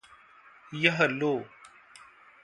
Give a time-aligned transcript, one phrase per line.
[0.73, 1.33] यह लो